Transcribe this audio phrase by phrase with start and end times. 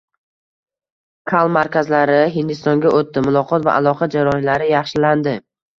[1.33, 5.43] “Call markaz”lari Hindistonga oʻtdi, muloqot va aloqa jarayonlari yaxshilandi.